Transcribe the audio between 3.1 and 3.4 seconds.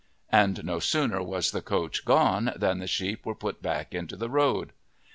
were